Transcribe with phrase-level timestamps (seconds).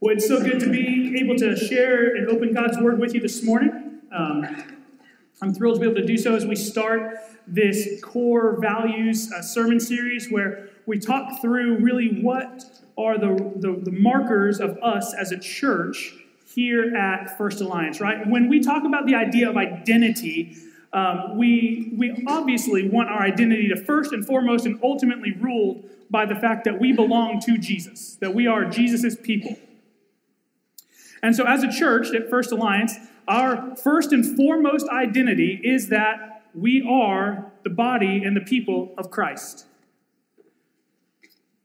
[0.00, 3.20] Well, it's so good to be able to share and open God's Word with you
[3.20, 3.98] this morning.
[4.16, 4.78] Um,
[5.42, 9.42] I'm thrilled to be able to do so as we start this core values uh,
[9.42, 12.62] sermon series where we talk through really what
[12.96, 16.14] are the, the, the markers of us as a church
[16.46, 18.24] here at First Alliance, right?
[18.24, 20.56] When we talk about the idea of identity,
[20.92, 26.24] um, we, we obviously want our identity to first and foremost and ultimately ruled by
[26.24, 29.56] the fact that we belong to Jesus, that we are Jesus' people.
[31.22, 32.94] And so, as a church at First Alliance,
[33.26, 39.10] our first and foremost identity is that we are the body and the people of
[39.10, 39.66] Christ.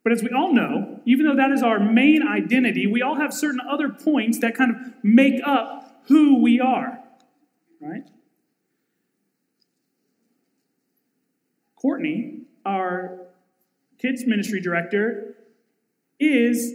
[0.03, 3.33] But as we all know, even though that is our main identity, we all have
[3.33, 6.99] certain other points that kind of make up who we are,
[7.79, 8.03] right?
[11.81, 13.27] Courtney, our
[13.97, 15.35] kids ministry director,
[16.19, 16.73] is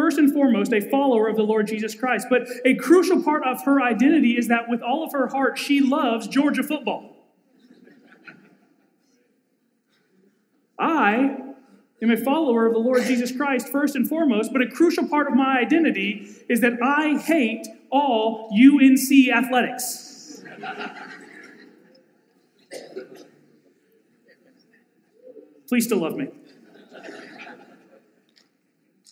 [0.00, 2.28] first and foremost a follower of the Lord Jesus Christ.
[2.30, 5.82] But a crucial part of her identity is that with all of her heart, she
[5.82, 7.16] loves Georgia football.
[10.78, 11.36] I
[12.02, 15.28] am a follower of the Lord Jesus Christ first and foremost, but a crucial part
[15.28, 20.42] of my identity is that I hate all UNC athletics.
[25.68, 26.28] Please still love me.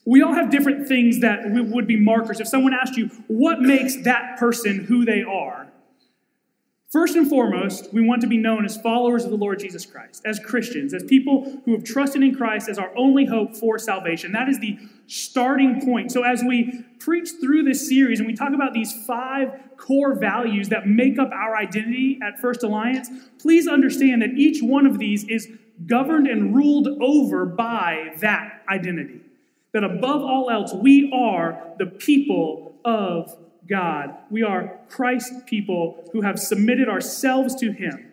[0.09, 2.41] We all have different things that would be markers.
[2.41, 5.69] If someone asked you, what makes that person who they are?
[6.91, 10.23] First and foremost, we want to be known as followers of the Lord Jesus Christ,
[10.25, 14.33] as Christians, as people who have trusted in Christ as our only hope for salvation.
[14.33, 16.11] That is the starting point.
[16.11, 20.71] So, as we preach through this series and we talk about these five core values
[20.71, 25.25] that make up our identity at First Alliance, please understand that each one of these
[25.25, 25.49] is
[25.85, 29.21] governed and ruled over by that identity
[29.73, 33.37] that above all else, we are the people of
[33.69, 34.15] God.
[34.31, 38.11] We are Christ people who have submitted ourselves to Him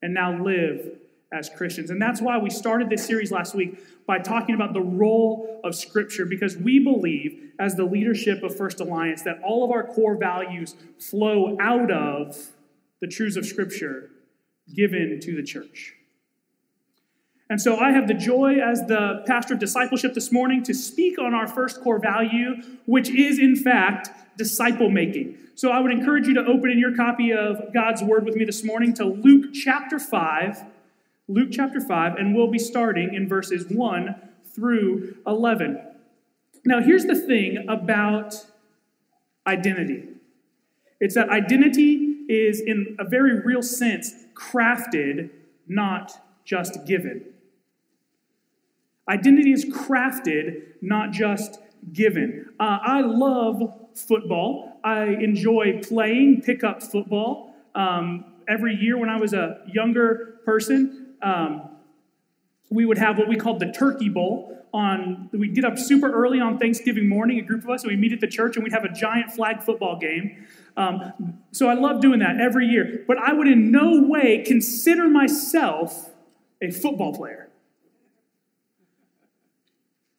[0.00, 0.98] and now live
[1.32, 1.90] as Christians.
[1.90, 5.74] And that's why we started this series last week by talking about the role of
[5.74, 10.16] Scripture, because we believe, as the leadership of First Alliance, that all of our core
[10.16, 12.52] values flow out of
[13.00, 14.10] the truths of Scripture
[14.74, 15.94] given to the church.
[17.48, 21.18] And so I have the joy as the pastor of discipleship this morning to speak
[21.18, 25.38] on our first core value, which is, in fact, disciple making.
[25.54, 28.44] So I would encourage you to open in your copy of God's Word with me
[28.44, 30.64] this morning to Luke chapter 5.
[31.28, 34.14] Luke chapter 5, and we'll be starting in verses 1
[34.44, 35.82] through 11.
[36.64, 38.34] Now, here's the thing about
[39.46, 40.08] identity
[41.00, 45.30] it's that identity is, in a very real sense, crafted,
[45.68, 46.12] not
[46.44, 47.22] just given.
[49.08, 51.60] Identity is crafted, not just
[51.92, 52.46] given.
[52.58, 53.62] Uh, I love
[53.94, 54.80] football.
[54.84, 57.54] I enjoy playing pickup football.
[57.74, 61.70] Um, every year when I was a younger person, um,
[62.70, 64.52] we would have what we called the Turkey Bowl.
[64.74, 68.00] On we'd get up super early on Thanksgiving morning, a group of us, and we'd
[68.00, 70.46] meet at the church, and we'd have a giant flag football game.
[70.76, 73.04] Um, so I love doing that every year.
[73.06, 76.10] But I would in no way consider myself
[76.60, 77.45] a football player.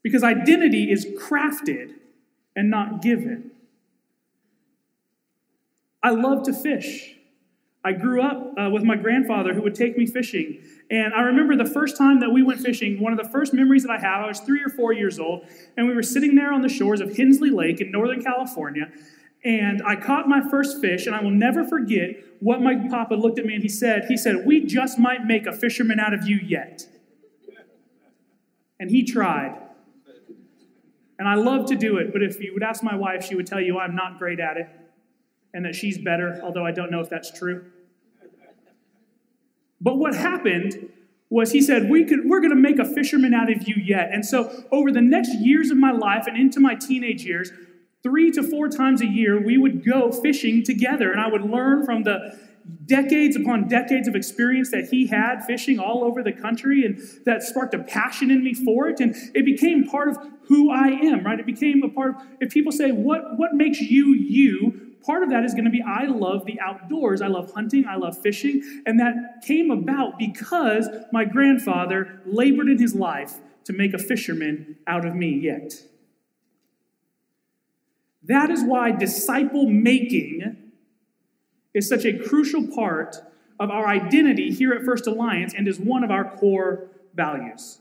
[0.07, 1.95] Because identity is crafted
[2.55, 3.51] and not given.
[6.01, 7.17] I love to fish.
[7.83, 10.61] I grew up uh, with my grandfather who would take me fishing.
[10.89, 13.83] And I remember the first time that we went fishing, one of the first memories
[13.83, 15.45] that I have, I was three or four years old,
[15.75, 18.89] and we were sitting there on the shores of Hensley Lake in Northern California.
[19.43, 23.39] And I caught my first fish, and I will never forget what my papa looked
[23.39, 26.25] at me and he said, he said, We just might make a fisherman out of
[26.25, 26.87] you yet.
[28.79, 29.66] And he tried.
[31.19, 33.47] And I love to do it, but if you would ask my wife, she would
[33.47, 34.67] tell you I'm not great at it
[35.53, 37.65] and that she's better, although I don't know if that's true.
[39.81, 40.91] But what happened
[41.29, 44.09] was he said, we could, We're going to make a fisherman out of you yet.
[44.11, 47.51] And so, over the next years of my life and into my teenage years,
[48.01, 51.11] three to four times a year, we would go fishing together.
[51.11, 52.39] And I would learn from the
[52.85, 57.43] decades upon decades of experience that he had fishing all over the country, and that
[57.43, 58.99] sparked a passion in me for it.
[58.99, 60.17] And it became part of
[60.47, 61.39] who I am, right?
[61.39, 64.95] It became a part of, if people say, What, what makes you you?
[65.05, 67.21] Part of that is going to be I love the outdoors.
[67.21, 67.85] I love hunting.
[67.87, 68.61] I love fishing.
[68.85, 73.35] And that came about because my grandfather labored in his life
[73.65, 75.73] to make a fisherman out of me yet.
[78.23, 80.66] That is why disciple making
[81.73, 83.17] is such a crucial part
[83.59, 87.79] of our identity here at First Alliance and is one of our core values.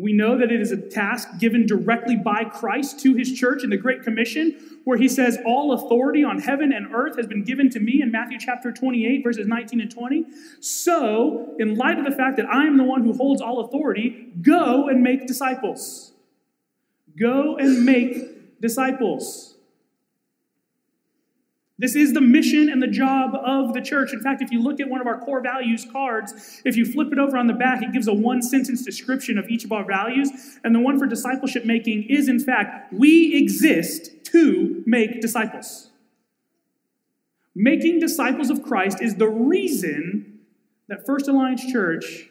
[0.00, 3.70] We know that it is a task given directly by Christ to his church in
[3.70, 7.68] the Great Commission, where he says, All authority on heaven and earth has been given
[7.70, 10.26] to me in Matthew chapter 28, verses 19 and 20.
[10.60, 14.28] So, in light of the fact that I am the one who holds all authority,
[14.40, 16.12] go and make disciples.
[17.18, 19.57] Go and make disciples.
[21.80, 24.12] This is the mission and the job of the church.
[24.12, 27.12] In fact, if you look at one of our core values cards, if you flip
[27.12, 29.84] it over on the back, it gives a one sentence description of each of our
[29.84, 30.30] values.
[30.64, 35.90] And the one for discipleship making is, in fact, we exist to make disciples.
[37.54, 40.40] Making disciples of Christ is the reason
[40.88, 42.28] that First Alliance Church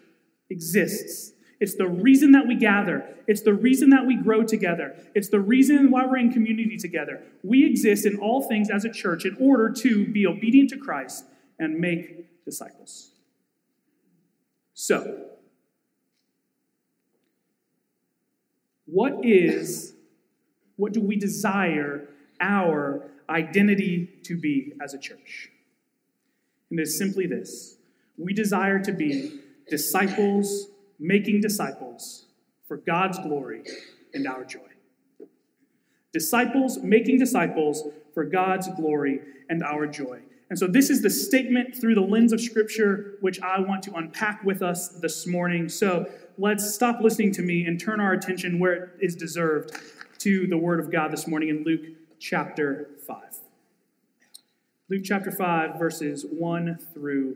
[0.49, 1.31] exists.
[1.59, 3.07] It's the reason that we gather.
[3.25, 4.95] It's the reason that we grow together.
[5.15, 7.23] It's the reason why we're in community together.
[7.43, 11.25] We exist in all things as a church in order to be obedient to Christ
[11.57, 13.11] and make disciples.
[14.73, 15.25] So,
[18.85, 19.93] what is,
[20.75, 22.07] what do we desire
[22.39, 25.49] our identity to be as a church?
[26.69, 27.77] And it is simply this
[28.17, 29.39] we desire to be
[29.69, 30.67] disciples
[30.99, 32.25] making disciples
[32.67, 33.63] for God's glory
[34.13, 34.59] and our joy.
[36.13, 37.83] Disciples making disciples
[38.13, 40.21] for God's glory and our joy.
[40.49, 43.93] And so, this is the statement through the lens of Scripture which I want to
[43.95, 45.67] unpack with us this morning.
[45.67, 49.71] So, let's stop listening to me and turn our attention where it is deserved
[50.19, 51.81] to the Word of God this morning in Luke
[52.19, 53.17] chapter 5.
[54.89, 57.35] Luke chapter 5, verses 1 through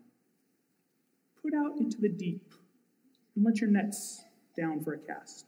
[1.43, 2.53] Put out into the deep
[3.35, 4.23] and let your nets
[4.55, 5.45] down for a cast.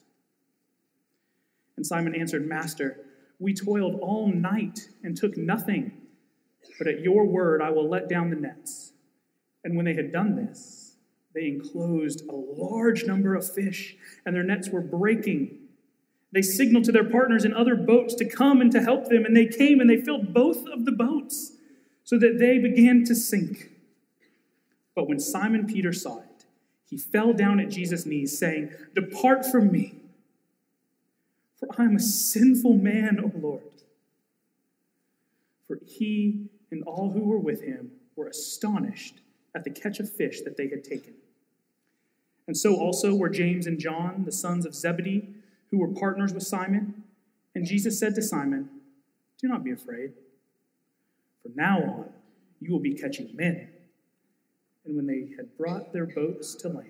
[1.78, 3.06] And Simon answered, Master,
[3.40, 5.92] we toiled all night and took nothing,
[6.78, 8.94] but at your word I will let down the nets.
[9.64, 10.96] And when they had done this,
[11.34, 13.96] they enclosed a large number of fish,
[14.26, 15.58] and their nets were breaking.
[16.32, 19.36] They signaled to their partners in other boats to come and to help them, and
[19.36, 21.54] they came and they filled both of the boats
[22.04, 23.72] so that they began to sink.
[24.96, 26.46] But when Simon Peter saw it,
[26.90, 29.96] he fell down at Jesus' knees, saying, Depart from me,
[31.58, 33.64] for I am a sinful man, O Lord.
[35.68, 39.22] For he and all who were with him were astonished
[39.56, 41.14] at the catch of fish that they had taken.
[42.48, 45.30] And so also were James and John, the sons of Zebedee,
[45.72, 47.04] who were partners with Simon.
[47.56, 48.70] And Jesus said to Simon,
[49.42, 50.14] Do not be afraid.
[51.42, 52.10] From now on,
[52.60, 53.70] you will be catching men.
[54.86, 56.90] And when they had brought their boats to land,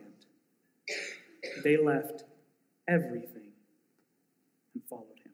[1.63, 2.23] they left
[2.87, 3.51] everything
[4.73, 5.31] and followed him.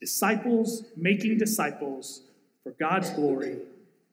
[0.00, 2.22] Disciples making disciples
[2.62, 3.58] for God's glory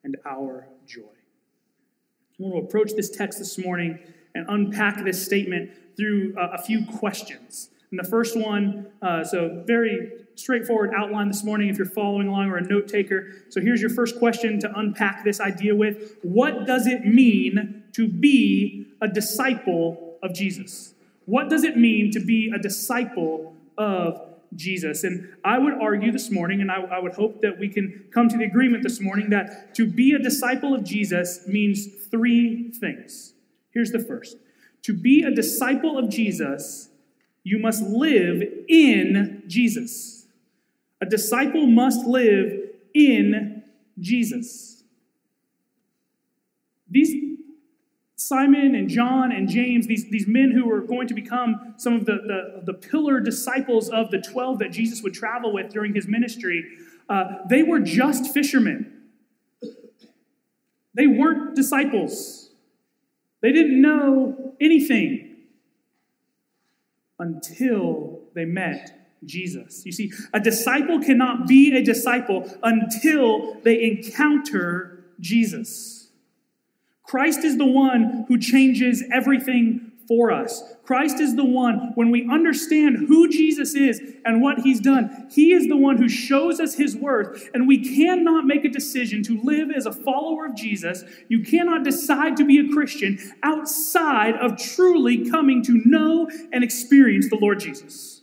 [0.03, 1.01] and our joy.
[1.01, 3.99] I want to approach this text this morning
[4.33, 7.69] and unpack this statement through a few questions.
[7.91, 12.49] And the first one, uh, so very straightforward outline this morning if you're following along
[12.49, 13.31] or a note taker.
[13.49, 18.07] So here's your first question to unpack this idea with What does it mean to
[18.07, 20.93] be a disciple of Jesus?
[21.25, 24.21] What does it mean to be a disciple of
[24.55, 25.03] Jesus?
[25.03, 28.29] And I would argue this morning, and I, I would hope that we can come
[28.29, 33.33] to the agreement this morning, that to be a disciple of Jesus means three things.
[33.71, 34.37] Here's the first
[34.83, 36.89] to be a disciple of Jesus
[37.43, 40.18] you must live in Jesus.
[41.01, 43.63] A disciple must live in
[43.99, 44.83] Jesus.
[46.89, 47.29] These
[48.15, 52.05] Simon and John and James, these, these men who were going to become some of
[52.05, 56.07] the, the, the pillar disciples of the 12 that Jesus would travel with during his
[56.07, 56.65] ministry,
[57.07, 59.03] uh, they were just fishermen.
[60.93, 62.49] They weren't disciples.
[63.41, 65.37] They didn't know anything
[67.17, 69.85] until they met Jesus.
[69.85, 76.09] You see, a disciple cannot be a disciple until they encounter Jesus.
[77.03, 80.63] Christ is the one who changes everything for us.
[80.83, 85.53] Christ is the one, when we understand who Jesus is and what he's done, he
[85.53, 87.47] is the one who shows us his worth.
[87.53, 91.03] And we cannot make a decision to live as a follower of Jesus.
[91.27, 97.29] You cannot decide to be a Christian outside of truly coming to know and experience
[97.29, 98.18] the Lord Jesus.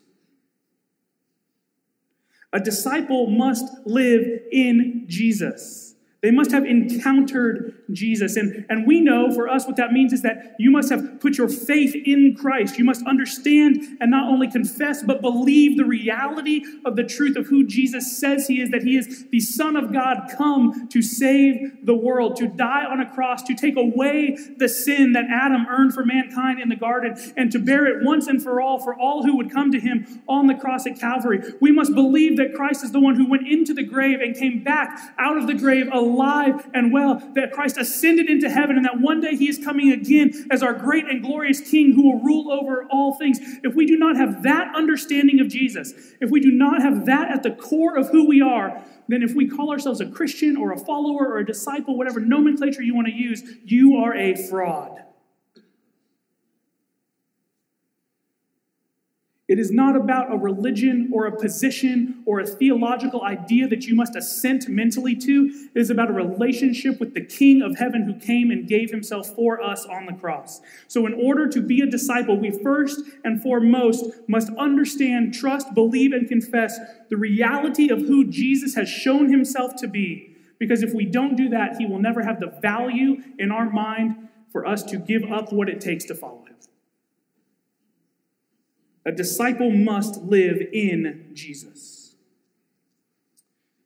[2.56, 5.94] A disciple must live in Jesus.
[6.22, 8.36] They must have encountered Jesus.
[8.36, 11.38] And, and we know for us what that means is that you must have put
[11.38, 12.78] your faith in Christ.
[12.78, 17.46] You must understand and not only confess, but believe the reality of the truth of
[17.46, 21.84] who Jesus says he is, that he is the Son of God come to save
[21.84, 25.94] the world, to die on a cross, to take away the sin that Adam earned
[25.94, 29.22] for mankind in the garden, and to bear it once and for all for all
[29.22, 31.40] who would come to him on the cross at Calvary.
[31.60, 34.62] We must believe that Christ is the one who went into the grave and came
[34.62, 39.00] back out of the grave alive and well, that Christ ascended into heaven and that
[39.00, 42.50] one day he is coming again as our great and glorious King who will rule
[42.50, 43.38] over all things.
[43.62, 47.30] If we do not have that understanding of Jesus, if we do not have that
[47.30, 50.72] at the core of who we are, then if we call ourselves a Christian or
[50.72, 55.05] a follower or a disciple, whatever nomenclature you want to use, you are a fraud.
[59.48, 63.94] It is not about a religion or a position or a theological idea that you
[63.94, 65.68] must assent mentally to.
[65.72, 69.28] It is about a relationship with the King of heaven who came and gave himself
[69.36, 70.60] for us on the cross.
[70.88, 76.12] So, in order to be a disciple, we first and foremost must understand, trust, believe,
[76.12, 80.36] and confess the reality of who Jesus has shown himself to be.
[80.58, 84.28] Because if we don't do that, he will never have the value in our mind
[84.50, 86.45] for us to give up what it takes to follow.
[89.06, 92.16] A disciple must live in Jesus.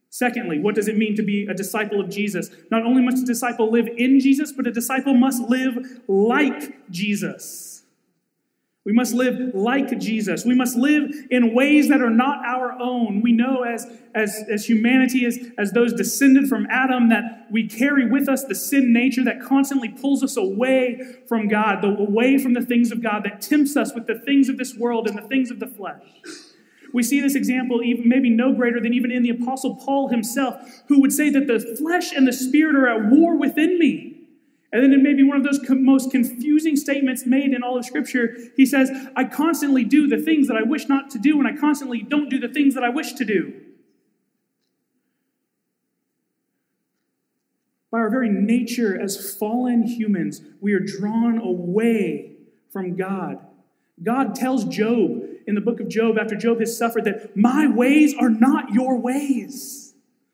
[0.08, 2.50] Secondly, what does it mean to be a disciple of Jesus?
[2.70, 7.69] Not only must a disciple live in Jesus, but a disciple must live like Jesus.
[8.86, 10.46] We must live like Jesus.
[10.46, 13.20] We must live in ways that are not our own.
[13.20, 18.10] We know as, as, as humanity, as, as those descended from Adam, that we carry
[18.10, 22.54] with us the sin nature that constantly pulls us away from God, the, away from
[22.54, 25.28] the things of God, that tempts us with the things of this world and the
[25.28, 26.00] things of the flesh.
[26.94, 30.56] We see this example even maybe no greater than even in the Apostle Paul himself,
[30.88, 34.09] who would say that the flesh and the spirit are at war within me.
[34.72, 38.36] And then in maybe one of those most confusing statements made in all of Scripture,
[38.56, 41.56] he says, I constantly do the things that I wish not to do, and I
[41.56, 43.52] constantly don't do the things that I wish to do.
[47.90, 52.36] By our very nature as fallen humans, we are drawn away
[52.72, 53.38] from God.
[54.00, 58.14] God tells Job in the book of Job, after Job has suffered, that my ways
[58.14, 59.89] are not your ways.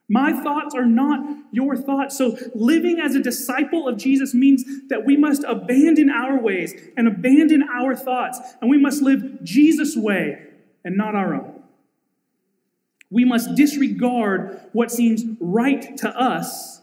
[0.09, 2.17] My thoughts are not your thoughts.
[2.17, 7.09] So, living as a disciple of Jesus means that we must abandon our ways and
[7.09, 10.47] abandon our thoughts, and we must live Jesus' way
[10.85, 11.63] and not our own.
[13.11, 16.81] We must disregard what seems right to us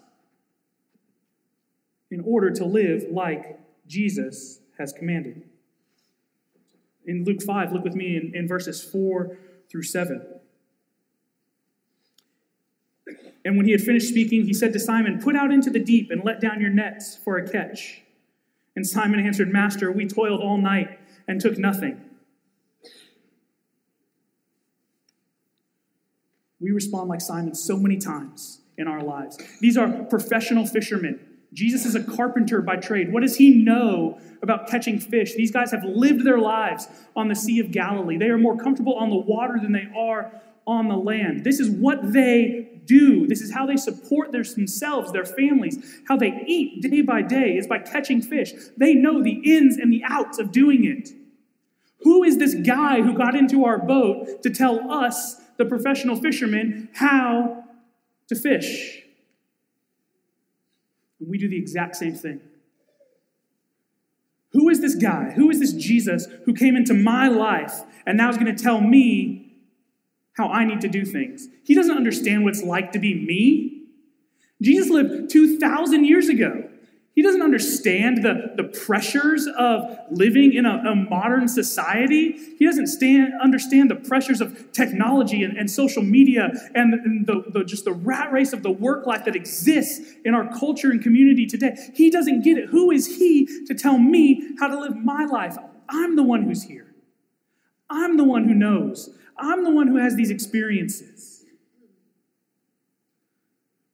[2.11, 5.43] in order to live like Jesus has commanded.
[7.05, 9.37] In Luke 5, look with me in, in verses 4
[9.69, 10.32] through 7.
[13.45, 16.09] And when he had finished speaking, he said to Simon, Put out into the deep
[16.11, 18.01] and let down your nets for a catch.
[18.75, 22.01] And Simon answered, Master, we toiled all night and took nothing.
[26.59, 29.37] We respond like Simon so many times in our lives.
[29.59, 31.19] These are professional fishermen.
[31.53, 33.13] Jesus is a carpenter by trade.
[33.13, 35.35] What does he know about catching fish?
[35.35, 38.17] These guys have lived their lives on the Sea of Galilee.
[38.17, 41.43] They are more comfortable on the water than they are on the land.
[41.43, 43.27] This is what they do.
[43.27, 46.01] This is how they support their, themselves, their families.
[46.07, 48.53] How they eat day by day is by catching fish.
[48.77, 51.09] They know the ins and the outs of doing it.
[52.01, 56.89] Who is this guy who got into our boat to tell us, the professional fishermen,
[56.93, 57.63] how
[58.27, 59.03] to fish?
[61.19, 62.41] We do the exact same thing.
[64.51, 65.31] Who is this guy?
[65.31, 68.81] Who is this Jesus who came into my life and now is going to tell
[68.81, 69.42] me
[70.33, 71.47] how I need to do things.
[71.63, 73.83] He doesn't understand what it's like to be me.
[74.61, 76.69] Jesus lived 2,000 years ago.
[77.15, 82.31] He doesn't understand the, the pressures of living in a, a modern society.
[82.57, 87.43] He doesn't stand, understand the pressures of technology and, and social media and, and the,
[87.49, 91.03] the, just the rat race of the work life that exists in our culture and
[91.03, 91.75] community today.
[91.93, 92.69] He doesn't get it.
[92.69, 95.55] Who is he to tell me how to live my life?
[95.89, 96.95] I'm the one who's here.
[97.91, 99.15] I'm the one who knows.
[99.37, 101.45] I'm the one who has these experiences.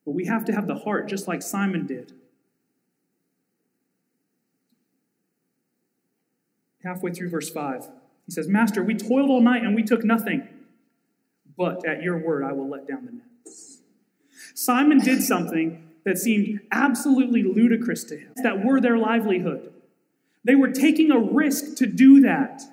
[0.05, 2.13] But we have to have the heart just like Simon did.
[6.83, 7.87] halfway through verse 5.
[8.25, 10.47] He says, Master, we toiled all night and we took nothing,
[11.57, 13.79] but at your word I will let down the nets.
[14.53, 19.73] Simon did something that seemed absolutely ludicrous to him, that were their livelihood.
[20.43, 22.63] They were taking a risk to do that.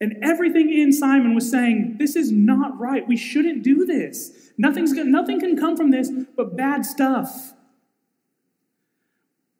[0.00, 3.06] And everything in Simon was saying, This is not right.
[3.06, 4.52] We shouldn't do this.
[4.56, 7.54] Nothing's, nothing can come from this but bad stuff.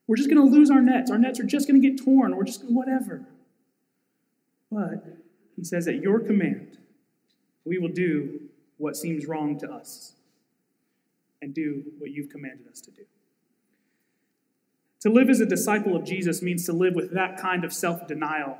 [0.07, 1.11] We're just going to lose our nets.
[1.11, 2.35] Our nets are just going to get torn.
[2.37, 3.26] We're just whatever.
[4.71, 5.04] But
[5.57, 6.78] he says, At your command,
[7.64, 8.40] we will do
[8.76, 10.14] what seems wrong to us
[11.42, 13.02] and do what you've commanded us to do.
[15.00, 18.07] To live as a disciple of Jesus means to live with that kind of self
[18.07, 18.59] denial.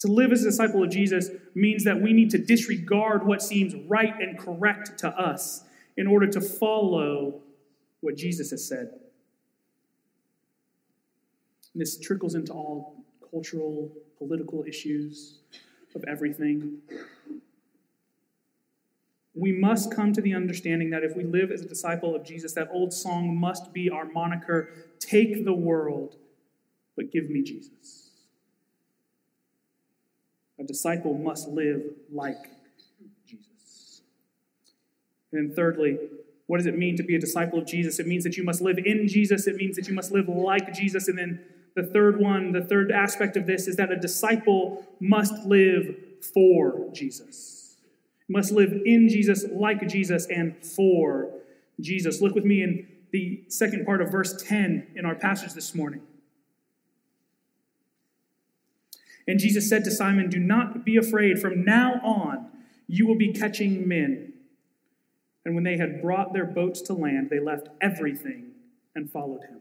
[0.00, 3.74] To live as a disciple of Jesus means that we need to disregard what seems
[3.88, 5.64] right and correct to us
[5.96, 7.40] in order to follow
[8.00, 8.90] what Jesus has said.
[11.72, 12.96] And this trickles into all
[13.30, 15.38] cultural, political issues
[15.94, 16.78] of everything.
[19.34, 22.52] We must come to the understanding that if we live as a disciple of Jesus,
[22.52, 24.68] that old song must be our moniker
[25.00, 26.16] Take the world,
[26.96, 28.03] but give me Jesus.
[30.64, 32.48] A disciple must live like
[33.26, 34.02] Jesus.
[35.32, 35.98] And then, thirdly,
[36.46, 37.98] what does it mean to be a disciple of Jesus?
[37.98, 40.72] It means that you must live in Jesus, it means that you must live like
[40.72, 41.08] Jesus.
[41.08, 41.44] And then,
[41.76, 45.96] the third one, the third aspect of this is that a disciple must live
[46.32, 47.54] for Jesus
[48.28, 51.30] must live in Jesus, like Jesus, and for
[51.80, 52.20] Jesus.
[52.20, 56.00] Look with me in the second part of verse 10 in our passage this morning.
[59.26, 61.38] And Jesus said to Simon, Do not be afraid.
[61.38, 62.50] From now on,
[62.86, 64.34] you will be catching men.
[65.44, 68.52] And when they had brought their boats to land, they left everything
[68.94, 69.60] and followed him.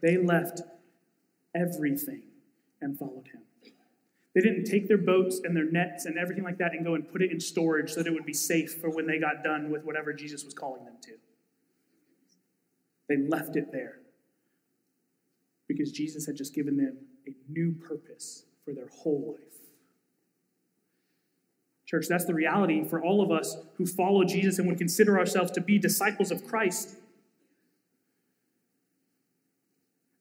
[0.00, 0.60] They left
[1.54, 2.22] everything
[2.80, 3.42] and followed him.
[4.34, 7.10] They didn't take their boats and their nets and everything like that and go and
[7.10, 9.70] put it in storage so that it would be safe for when they got done
[9.70, 11.12] with whatever Jesus was calling them to.
[13.08, 13.96] They left it there
[15.68, 16.96] because Jesus had just given them
[17.26, 19.48] a new purpose for their whole life.
[21.86, 25.50] Church, that's the reality for all of us who follow Jesus and would consider ourselves
[25.52, 26.96] to be disciples of Christ.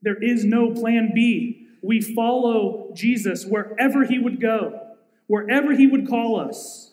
[0.01, 4.95] There is no plan B we follow Jesus wherever he would go,
[5.27, 6.91] wherever he would call us.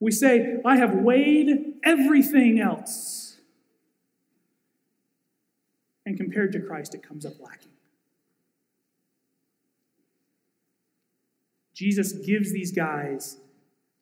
[0.00, 3.38] We say, I have weighed everything else.
[6.04, 7.70] And compared to Christ, it comes up lacking.
[11.74, 13.38] Jesus gives these guys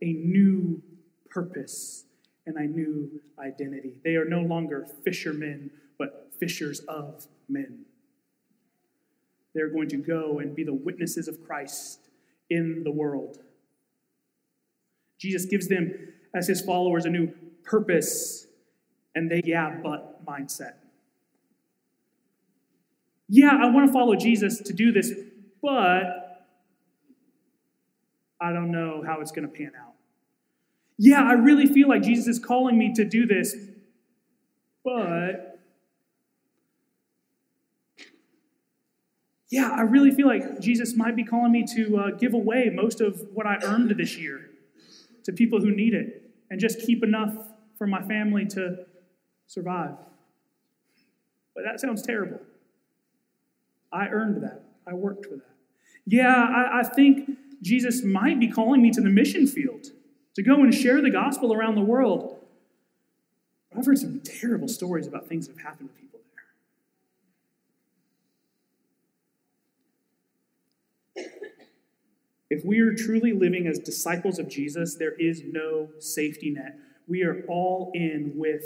[0.03, 0.83] a new
[1.31, 2.07] purpose
[2.45, 3.93] and a new identity.
[4.03, 7.85] They are no longer fishermen, but fishers of men.
[9.55, 12.01] They're going to go and be the witnesses of Christ
[12.51, 13.39] in the world.
[15.21, 15.93] Jesus gives them,
[16.35, 18.49] as his followers, a new purpose
[19.15, 20.75] and they, yeah, but mindset.
[23.37, 25.11] Yeah, I want to follow Jesus to do this,
[25.61, 26.47] but
[28.41, 29.95] I don't know how it's going to pan out.
[30.99, 33.57] Yeah, I really feel like Jesus is calling me to do this,
[34.85, 35.59] but
[39.51, 43.01] yeah, I really feel like Jesus might be calling me to uh, give away most
[43.01, 44.49] of what I earned this year
[45.25, 47.35] to people who need it and just keep enough
[47.79, 48.87] for my family to
[49.49, 49.97] survive.
[51.57, 52.39] But that sounds terrible.
[53.95, 55.55] I earned that, I worked for that.
[56.05, 57.31] Yeah, I, I think
[57.63, 59.87] Jesus might be calling me to the mission field
[60.35, 62.37] to go and share the gospel around the world.
[63.77, 66.21] I've heard some terrible stories about things that have happened to people
[71.15, 71.27] there.
[72.51, 76.77] If we are truly living as disciples of Jesus, there is no safety net.
[77.07, 78.65] We are all in with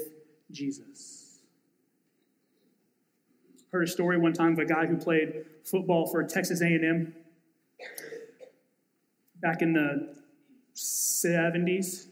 [0.50, 1.27] Jesus.
[3.72, 7.14] Heard a story one time of a guy who played football for Texas A&M
[9.40, 10.16] back in the
[10.74, 12.06] 70s.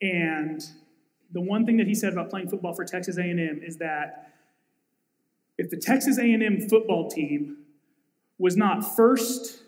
[0.00, 0.62] And
[1.32, 4.32] the one thing that he said about playing football for Texas A&M is that
[5.58, 7.58] if the Texas A&M football team
[8.38, 9.62] was not first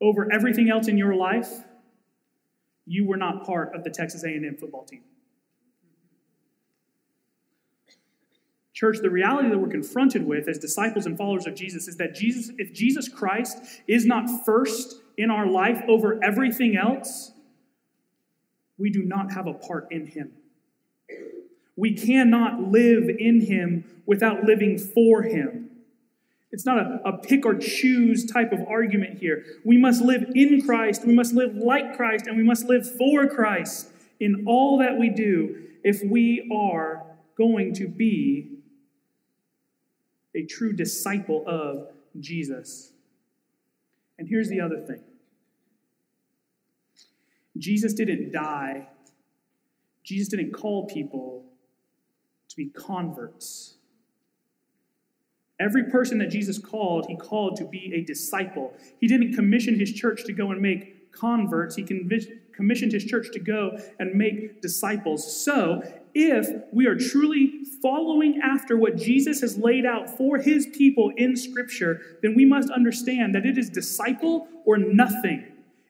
[0.00, 1.64] over everything else in your life,
[2.86, 5.02] you were not part of the Texas A&M football team.
[8.78, 12.14] Church, the reality that we're confronted with as disciples and followers of Jesus is that
[12.14, 17.32] Jesus, if Jesus Christ is not first in our life over everything else,
[18.78, 20.30] we do not have a part in him.
[21.74, 25.70] We cannot live in him without living for him.
[26.52, 29.44] It's not a, a pick or choose type of argument here.
[29.64, 33.26] We must live in Christ, we must live like Christ, and we must live for
[33.26, 33.88] Christ
[34.20, 37.04] in all that we do if we are
[37.36, 38.57] going to be
[40.38, 41.88] a true disciple of
[42.20, 42.92] Jesus.
[44.18, 45.02] And here's the other thing
[47.56, 48.88] Jesus didn't die,
[50.04, 51.44] Jesus didn't call people
[52.48, 53.74] to be converts.
[55.60, 58.74] Every person that Jesus called, he called to be a disciple.
[59.00, 63.40] He didn't commission his church to go and make converts, he commissioned his church to
[63.40, 65.44] go and make disciples.
[65.44, 65.82] So,
[66.14, 71.36] if we are truly following after what Jesus has laid out for his people in
[71.36, 75.44] Scripture, then we must understand that it is disciple or nothing.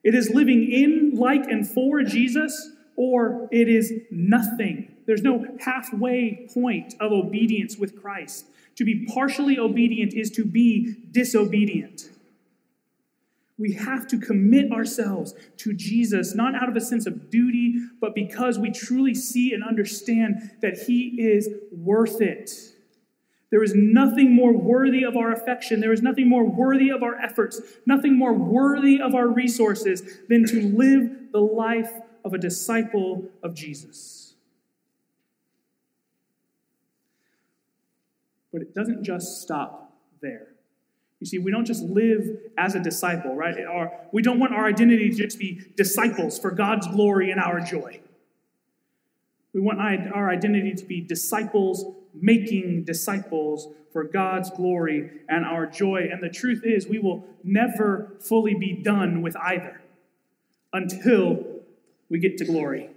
[0.05, 4.95] It is living in, like, and for Jesus, or it is nothing.
[5.07, 8.47] There's no halfway point of obedience with Christ.
[8.77, 12.11] To be partially obedient is to be disobedient.
[13.59, 18.15] We have to commit ourselves to Jesus, not out of a sense of duty, but
[18.15, 22.53] because we truly see and understand that He is worth it.
[23.51, 25.81] There is nothing more worthy of our affection.
[25.81, 30.47] There is nothing more worthy of our efforts, nothing more worthy of our resources than
[30.47, 31.91] to live the life
[32.25, 34.35] of a disciple of Jesus.
[38.53, 40.58] But it doesn't just stop there.
[41.21, 43.57] You see, we don't just live as a disciple, right?
[43.65, 47.61] Our, we don't want our identity to just be disciples for God's glory and our
[47.61, 48.01] joy.
[49.53, 56.09] We want our identity to be disciples making disciples for God's glory and our joy.
[56.13, 59.81] And the truth is, we will never fully be done with either
[60.73, 61.45] until
[62.09, 62.91] we get to glory.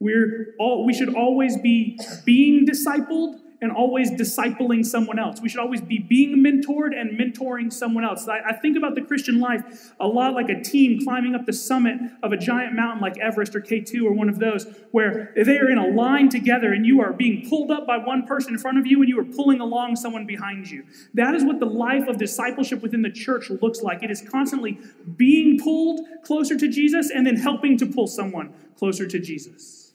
[0.00, 5.40] We're all, we should always be being discipled and always discipling someone else.
[5.40, 8.28] We should always be being mentored and mentoring someone else.
[8.28, 11.52] I, I, think about the Christian life a lot like a team climbing up the
[11.52, 15.58] summit of a giant mountain like Everest or K2 or one of those, where they
[15.58, 18.58] are in a line together and you are being pulled up by one person in
[18.58, 20.84] front of you and you are pulling along someone behind you.
[21.14, 24.02] That is what the life of discipleship within the church looks like.
[24.02, 24.78] It is constantly
[25.16, 29.87] being pulled closer to Jesus and then helping to pull someone closer to Jesus.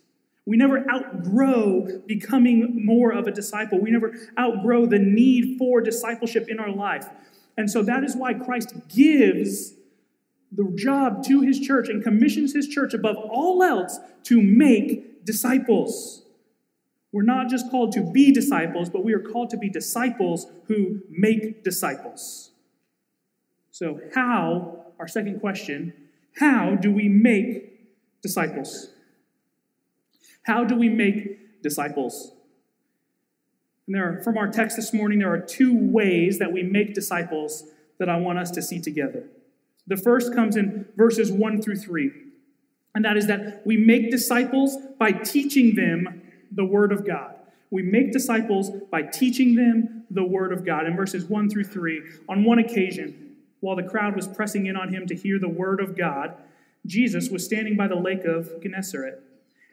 [0.45, 3.79] We never outgrow becoming more of a disciple.
[3.79, 7.07] We never outgrow the need for discipleship in our life.
[7.57, 9.73] And so that is why Christ gives
[10.51, 16.23] the job to his church and commissions his church above all else to make disciples.
[17.11, 21.01] We're not just called to be disciples, but we are called to be disciples who
[21.09, 22.51] make disciples.
[23.71, 25.93] So, how, our second question,
[26.37, 28.92] how do we make disciples?
[30.43, 32.33] How do we make disciples?
[33.87, 36.93] And there are, from our text this morning, there are two ways that we make
[36.93, 37.65] disciples
[37.99, 39.25] that I want us to see together.
[39.87, 42.11] The first comes in verses 1 through 3,
[42.95, 47.35] and that is that we make disciples by teaching them the Word of God.
[47.71, 50.85] We make disciples by teaching them the Word of God.
[50.85, 54.93] In verses 1 through 3, on one occasion, while the crowd was pressing in on
[54.93, 56.35] him to hear the Word of God,
[56.85, 59.21] Jesus was standing by the lake of Gennesaret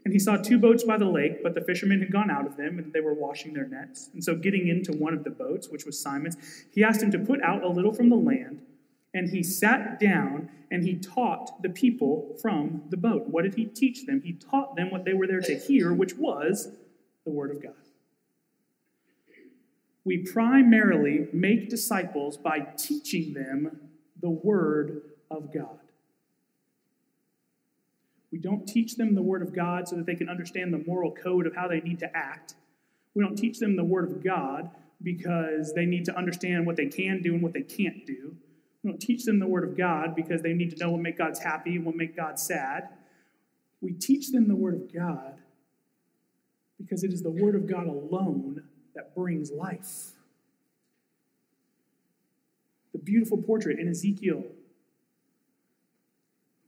[0.04, 2.56] and he saw two boats by the lake, but the fishermen had gone out of
[2.56, 4.08] them, and they were washing their nets.
[4.14, 6.36] And so, getting into one of the boats, which was Simon's,
[6.72, 8.62] he asked him to put out a little from the land.
[9.12, 13.26] And he sat down and he taught the people from the boat.
[13.26, 14.22] What did he teach them?
[14.24, 16.68] He taught them what they were there to hear, which was
[17.24, 17.72] the Word of God.
[20.04, 25.80] We primarily make disciples by teaching them the Word of God.
[28.33, 31.12] We don't teach them the Word of God so that they can understand the moral
[31.12, 32.55] code of how they need to act.
[33.14, 34.71] We don't teach them the Word of God
[35.03, 38.37] because they need to understand what they can do and what they can't do.
[38.83, 41.19] We don't teach them the Word of God because they need to know what make
[41.19, 42.88] God's happy and what make God sad.
[43.81, 45.35] We teach them the Word of God
[46.79, 48.62] because it is the Word of God alone
[48.95, 50.12] that brings life.
[52.93, 54.45] The beautiful portrait in Ezekiel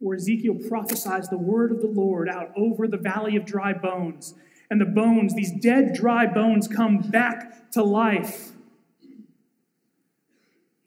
[0.03, 4.35] where Ezekiel prophesies the word of the Lord out over the valley of dry bones.
[4.69, 8.53] And the bones, these dead, dry bones, come back to life.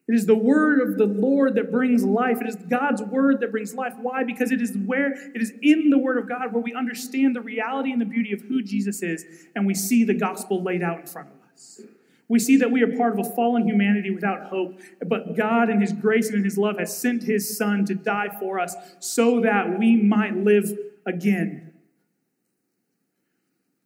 [0.07, 2.41] It is the word of the Lord that brings life.
[2.41, 3.93] It is God's word that brings life.
[3.99, 4.23] Why?
[4.23, 7.41] Because it is where it is in the word of God where we understand the
[7.41, 9.25] reality and the beauty of who Jesus is,
[9.55, 11.81] and we see the gospel laid out in front of us.
[12.27, 15.79] We see that we are part of a fallen humanity without hope, but God, in
[15.79, 19.41] His grace and in His love, has sent His Son to die for us so
[19.41, 21.73] that we might live again.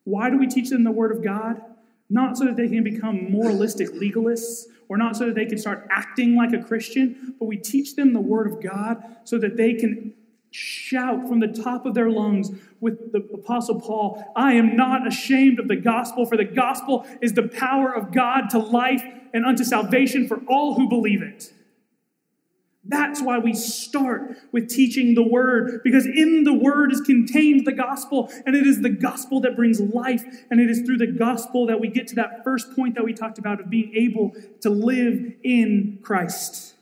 [0.05, 1.61] Why do we teach them the Word of God?
[2.09, 5.87] Not so that they can become moralistic legalists or not so that they can start
[5.91, 9.73] acting like a Christian, but we teach them the Word of God so that they
[9.73, 10.13] can
[10.51, 15.59] shout from the top of their lungs with the Apostle Paul I am not ashamed
[15.59, 19.63] of the gospel, for the gospel is the power of God to life and unto
[19.63, 21.53] salvation for all who believe it.
[22.85, 27.73] That's why we start with teaching the word, because in the word is contained the
[27.73, 31.67] gospel, and it is the gospel that brings life, and it is through the gospel
[31.67, 34.69] that we get to that first point that we talked about of being able to
[34.69, 36.73] live in Christ.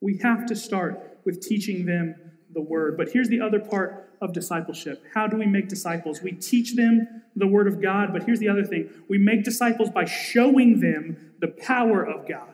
[0.00, 2.14] We have to start with teaching them
[2.52, 2.96] the word.
[2.96, 5.04] But here's the other part of discipleship.
[5.14, 6.22] How do we make disciples?
[6.22, 9.90] We teach them the word of God, but here's the other thing we make disciples
[9.90, 12.48] by showing them the power of God.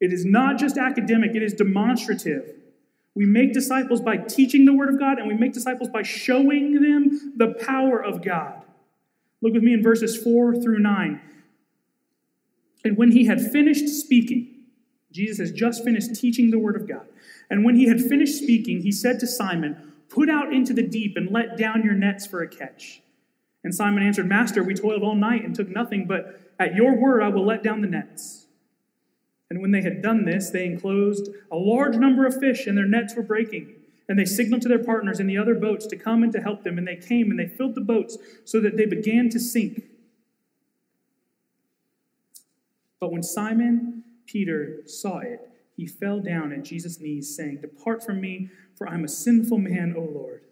[0.00, 2.54] It is not just academic, it is demonstrative.
[3.14, 6.82] We make disciples by teaching the Word of God, and we make disciples by showing
[6.82, 8.62] them the power of God.
[9.40, 11.20] Look with me in verses 4 through 9.
[12.84, 14.53] And when he had finished speaking,
[15.14, 17.06] Jesus has just finished teaching the Word of God.
[17.48, 21.16] And when he had finished speaking, he said to Simon, Put out into the deep
[21.16, 23.00] and let down your nets for a catch.
[23.62, 27.22] And Simon answered, Master, we toiled all night and took nothing, but at your word
[27.22, 28.46] I will let down the nets.
[29.48, 32.86] And when they had done this, they enclosed a large number of fish, and their
[32.86, 33.72] nets were breaking.
[34.08, 36.62] And they signaled to their partners in the other boats to come and to help
[36.62, 36.76] them.
[36.76, 39.84] And they came and they filled the boats so that they began to sink.
[43.00, 45.40] But when Simon Peter saw it,
[45.76, 49.58] he fell down at Jesus' knees, saying, Depart from me, for I am a sinful
[49.58, 50.42] man, O Lord.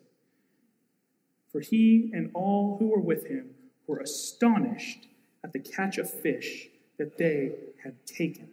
[1.51, 3.51] For he and all who were with him
[3.87, 5.07] were astonished
[5.45, 8.49] at the catch of fish that they had taken.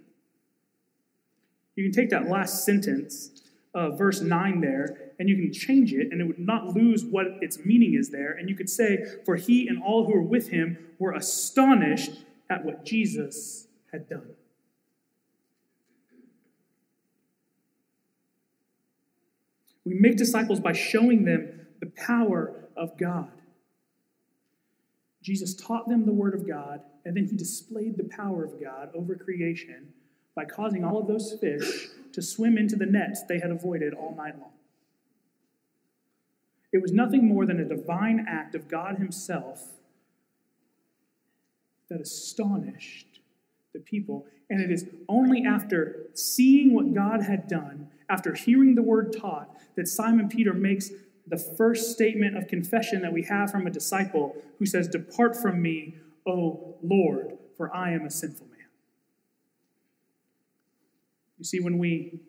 [1.75, 3.41] You can take that last sentence
[3.73, 7.27] of verse 9 there and you can change it and it would not lose what
[7.41, 8.31] its meaning is there.
[8.31, 12.65] And you could say, For he and all who were with him were astonished at
[12.65, 14.31] what Jesus had done.
[19.89, 23.31] We make disciples by showing them the power of God.
[25.23, 28.91] Jesus taught them the Word of God, and then he displayed the power of God
[28.93, 29.91] over creation
[30.35, 34.13] by causing all of those fish to swim into the nets they had avoided all
[34.15, 34.51] night long.
[36.71, 39.71] It was nothing more than a divine act of God Himself
[41.89, 43.21] that astonished
[43.73, 44.27] the people.
[44.51, 49.55] And it is only after seeing what God had done, after hearing the word taught,
[49.75, 50.91] that Simon Peter makes
[51.27, 55.61] the first statement of confession that we have from a disciple who says, Depart from
[55.61, 55.95] me,
[56.27, 58.57] O Lord, for I am a sinful man.
[61.37, 62.19] You see, when we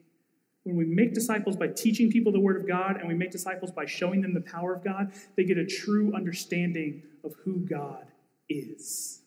[0.65, 3.71] when we make disciples by teaching people the Word of God and we make disciples
[3.73, 8.07] by showing them the power of God, they get a true understanding of who God
[8.51, 9.23] is.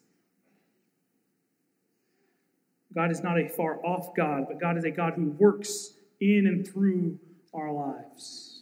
[2.93, 6.47] God is not a far off God, but God is a God who works in
[6.47, 7.19] and through
[7.53, 8.61] our lives.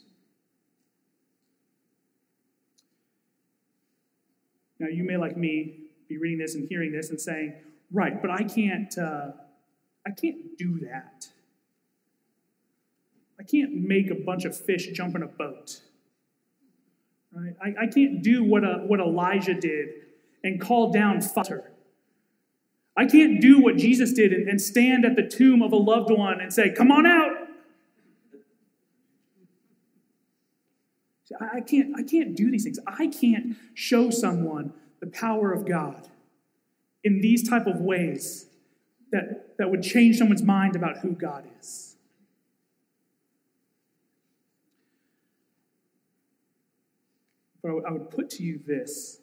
[4.80, 7.54] Now, you may, like me, be reading this and hearing this and saying,
[7.91, 8.97] right, but I can't.
[8.97, 9.32] Uh,
[10.06, 11.28] I can't do that.
[13.39, 15.82] I can't make a bunch of fish jump in a boat.
[17.34, 17.56] Right?
[17.62, 19.89] I, I can't do what, a, what Elijah did
[20.43, 21.71] and call down fire.
[22.97, 26.12] I can't do what Jesus did and, and stand at the tomb of a loved
[26.12, 27.40] one and say, Come on out.
[31.41, 32.80] I can't, I can't do these things.
[32.86, 36.08] I can't show someone the power of God
[37.04, 38.47] in these type of ways
[39.12, 41.95] that, that would change someone's mind about who God is.
[47.63, 49.19] But I would put to you this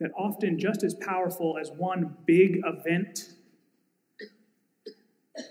[0.00, 3.30] that often just as powerful as one big event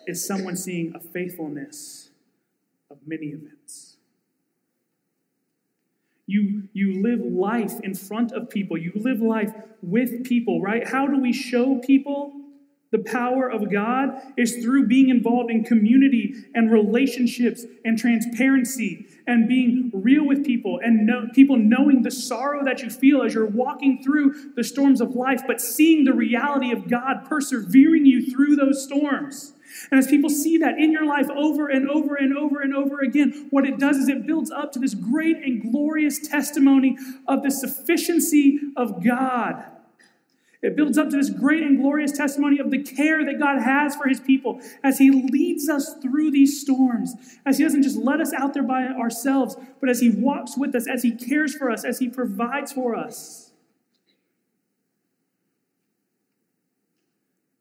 [0.06, 2.10] is someone seeing a faithfulness
[2.90, 3.87] of many events.
[6.28, 8.78] You, you live life in front of people.
[8.78, 10.86] You live life with people, right?
[10.86, 12.34] How do we show people
[12.92, 14.10] the power of God?
[14.38, 20.82] Is through being involved in community and relationships and transparency and being real with people
[20.84, 25.00] and know, people knowing the sorrow that you feel as you're walking through the storms
[25.00, 29.54] of life, but seeing the reality of God persevering you through those storms.
[29.92, 33.02] And as people see that in your life over and over and over and over
[33.02, 37.44] again, what it does is it builds up to this great and glorious testimony of
[37.44, 39.64] the sufficiency of God.
[40.62, 43.96] It builds up to this great and glorious testimony of the care that God has
[43.96, 48.20] for his people as he leads us through these storms, as he doesn't just let
[48.20, 51.70] us out there by ourselves, but as he walks with us, as he cares for
[51.70, 53.47] us, as he provides for us.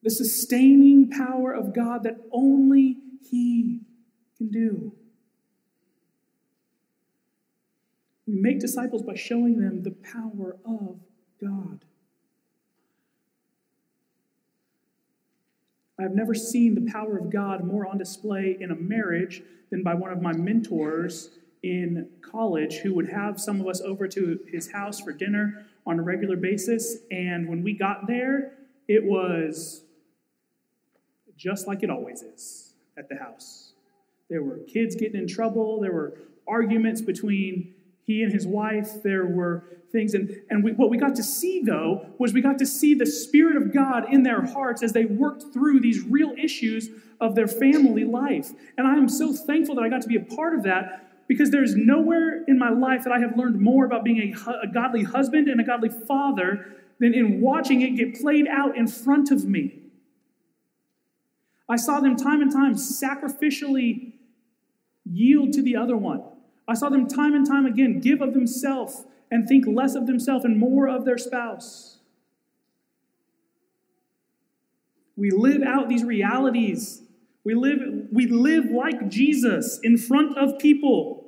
[0.07, 3.81] The sustaining power of God that only he
[4.39, 4.93] can do.
[8.25, 11.01] We make disciples by showing them the power of
[11.41, 11.85] God.
[15.99, 19.95] I've never seen the power of God more on display in a marriage than by
[19.95, 21.31] one of my mentors
[21.65, 25.99] in college who would have some of us over to his house for dinner on
[25.99, 26.99] a regular basis.
[27.11, 28.53] And when we got there,
[28.87, 29.83] it was
[31.37, 33.73] just like it always is at the house.
[34.29, 36.19] There were kids getting in trouble, there were
[36.49, 37.75] arguments between
[38.07, 39.03] he and his wife.
[39.03, 40.15] There were things.
[40.15, 43.07] And, and we, what we got to see, though, was we got to see the
[43.07, 46.89] Spirit of God in their hearts as they worked through these real issues
[47.21, 48.53] of their family life.
[48.79, 51.51] And I am so thankful that I got to be a part of that because
[51.51, 55.03] there's nowhere in my life that I have learned more about being a, a godly
[55.03, 59.45] husband and a godly father than in watching it get played out in front of
[59.45, 59.81] me.
[61.69, 64.13] I saw them time and time sacrificially
[65.05, 66.23] yield to the other one
[66.69, 70.45] I saw them time and time again give of themselves and think less of themselves
[70.45, 71.99] and more of their spouse.
[75.17, 77.03] We live out these realities.
[77.45, 77.81] We live,
[78.13, 81.25] we live like Jesus in front of people.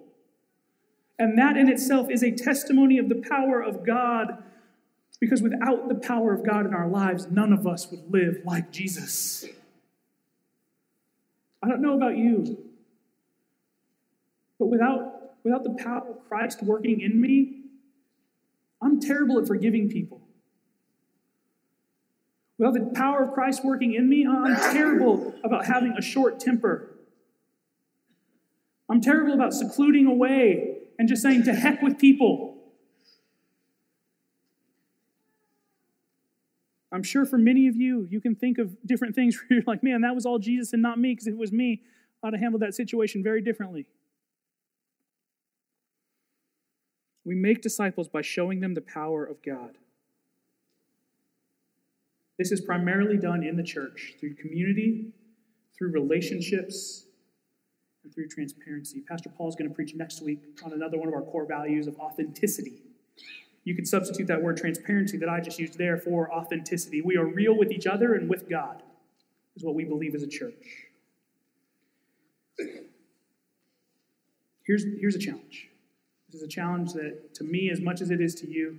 [1.18, 4.42] And that in itself is a testimony of the power of God,
[5.20, 8.70] because without the power of God in our lives, none of us would live like
[8.70, 9.46] Jesus.
[11.62, 12.58] I don't know about you,
[14.58, 17.62] but without without the power of Christ working in me,
[18.82, 20.20] I'm terrible at forgiving people.
[22.58, 26.96] Without the power of Christ working in me, I'm terrible about having a short temper.
[28.90, 32.57] I'm terrible about secluding away and just saying to heck with people.
[36.98, 39.84] I'm sure for many of you, you can think of different things where you're like,
[39.84, 41.82] man, that was all Jesus and not me, because if it was me,
[42.24, 43.86] I'd have handled that situation very differently.
[47.24, 49.78] We make disciples by showing them the power of God.
[52.36, 55.12] This is primarily done in the church through community,
[55.78, 57.04] through relationships,
[58.02, 59.04] and through transparency.
[59.08, 61.86] Pastor Paul is going to preach next week on another one of our core values
[61.86, 62.82] of authenticity.
[63.68, 67.02] You can substitute that word transparency that I just used there for authenticity.
[67.02, 68.82] We are real with each other and with God,
[69.56, 70.86] is what we believe as a church.
[74.64, 75.68] Here's, here's a challenge
[76.30, 78.78] this is a challenge that, to me, as much as it is to you,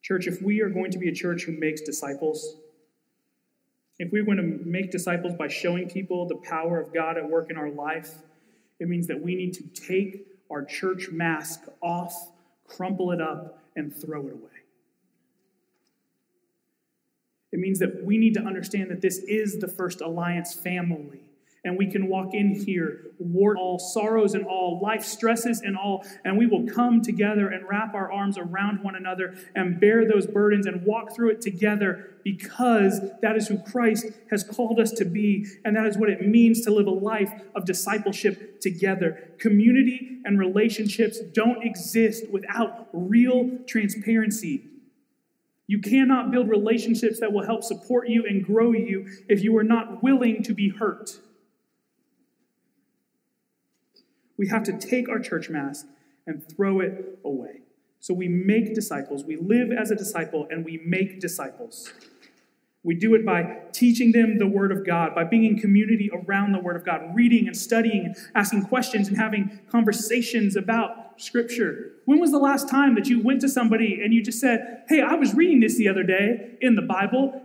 [0.00, 2.56] church, if we are going to be a church who makes disciples,
[3.98, 7.50] if we're going to make disciples by showing people the power of God at work
[7.50, 8.14] in our life,
[8.80, 12.30] it means that we need to take our church mask off,
[12.68, 14.50] crumple it up, and throw it away.
[17.52, 21.25] It means that we need to understand that this is the First Alliance family
[21.66, 26.06] and we can walk in here, ward all sorrows and all life stresses and all,
[26.24, 30.26] and we will come together and wrap our arms around one another and bear those
[30.26, 35.04] burdens and walk through it together because that is who Christ has called us to
[35.04, 39.30] be, and that is what it means to live a life of discipleship together.
[39.38, 44.62] Community and relationships don't exist without real transparency.
[45.66, 49.64] You cannot build relationships that will help support you and grow you if you are
[49.64, 51.18] not willing to be hurt.
[54.36, 55.86] We have to take our church mask
[56.26, 57.60] and throw it away.
[58.00, 59.24] So we make disciples.
[59.24, 61.92] We live as a disciple and we make disciples.
[62.86, 66.52] We do it by teaching them the Word of God, by being in community around
[66.52, 71.94] the Word of God, reading and studying and asking questions and having conversations about Scripture.
[72.04, 75.00] When was the last time that you went to somebody and you just said, Hey,
[75.00, 77.42] I was reading this the other day in the Bible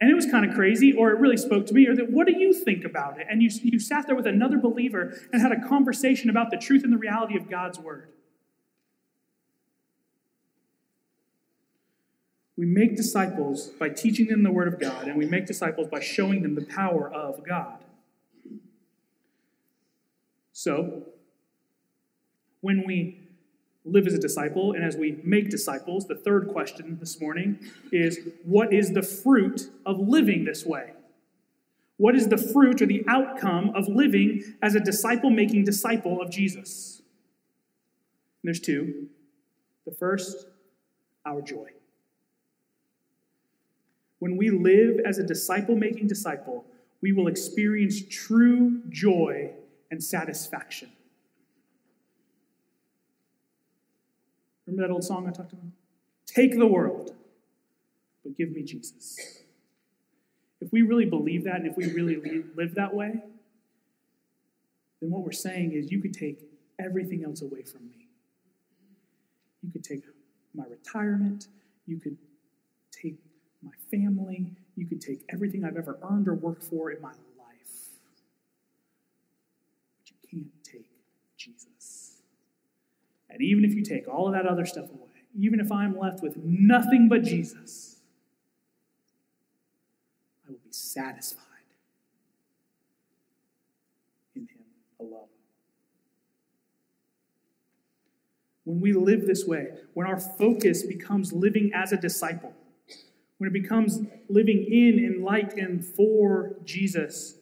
[0.00, 2.26] and it was kind of crazy, or it really spoke to me, or that what
[2.26, 3.26] do you think about it?
[3.28, 6.84] And you, you sat there with another believer and had a conversation about the truth
[6.84, 8.08] and the reality of God's word.
[12.56, 16.00] We make disciples by teaching them the word of God, and we make disciples by
[16.00, 17.84] showing them the power of God.
[20.52, 21.06] So,
[22.60, 23.29] when we
[23.84, 27.58] live as a disciple and as we make disciples, the third question this morning
[27.92, 30.92] is what is the fruit of living this way?
[31.96, 36.30] What is the fruit or the outcome of living as a disciple making disciple of
[36.30, 37.02] Jesus?
[38.42, 39.08] And there's two.
[39.86, 40.46] The first,
[41.26, 41.70] our joy.
[44.18, 46.64] When we live as a disciple making disciple,
[47.00, 49.50] we will experience true joy
[49.90, 50.90] and satisfaction.
[54.70, 55.66] Remember that old song I talked about?
[56.26, 57.12] Take the world,
[58.22, 59.42] but give me Jesus.
[60.60, 63.20] If we really believe that and if we really live that way,
[65.00, 66.38] then what we're saying is you could take
[66.78, 68.06] everything else away from me.
[69.62, 70.04] You could take
[70.54, 71.48] my retirement,
[71.86, 72.16] you could
[72.92, 73.18] take
[73.62, 77.88] my family, you could take everything I've ever earned or worked for in my life.
[79.98, 80.90] But you can't take
[81.36, 81.70] Jesus.
[83.42, 86.36] Even if you take all of that other stuff away, even if I'm left with
[86.36, 88.00] nothing but Jesus,
[90.46, 91.44] I will be satisfied
[94.34, 94.64] in Him
[94.98, 95.28] alone.
[98.64, 102.52] When we live this way, when our focus becomes living as a disciple,
[103.38, 107.39] when it becomes living in and like and for Jesus,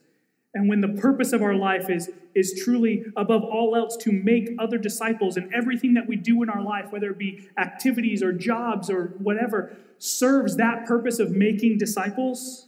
[0.55, 4.51] and when the purpose of our life is, is truly, above all else, to make
[4.59, 8.33] other disciples, and everything that we do in our life, whether it be activities or
[8.33, 12.67] jobs or whatever, serves that purpose of making disciples,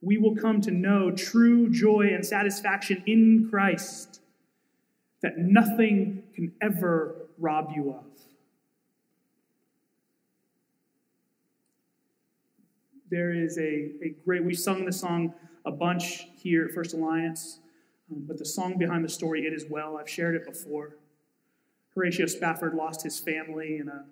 [0.00, 4.20] we will come to know true joy and satisfaction in Christ
[5.22, 8.04] that nothing can ever rob you of.
[13.10, 15.34] There is a, a great, we sung the song
[15.64, 17.60] a bunch here at First Alliance,
[18.10, 20.96] um, but the song behind the story, It Is Well, I've shared it before.
[21.94, 24.04] Horatio Spafford lost his family in a,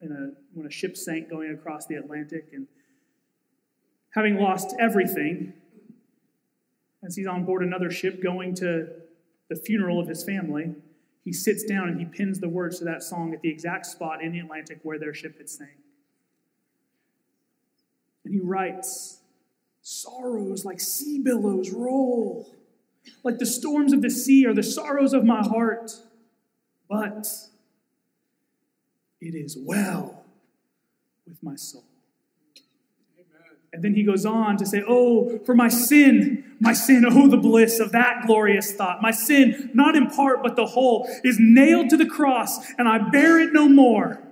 [0.00, 2.48] in a, when a ship sank going across the Atlantic.
[2.52, 2.66] And
[4.14, 5.52] having lost everything,
[7.04, 8.88] as he's on board another ship going to
[9.50, 10.74] the funeral of his family,
[11.24, 14.22] he sits down and he pins the words to that song at the exact spot
[14.22, 15.83] in the Atlantic where their ship had sank.
[18.24, 19.18] And he writes,
[19.82, 22.50] Sorrows like sea billows roll,
[23.22, 25.92] like the storms of the sea are the sorrows of my heart.
[26.88, 27.26] But
[29.20, 30.24] it is well
[31.26, 31.84] with my soul.
[33.74, 37.36] And then he goes on to say, Oh, for my sin, my sin, oh, the
[37.36, 39.02] bliss of that glorious thought.
[39.02, 42.98] My sin, not in part, but the whole, is nailed to the cross, and I
[43.10, 44.22] bear it no more.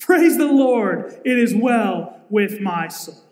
[0.00, 3.27] Praise the Lord, it is well with my soul.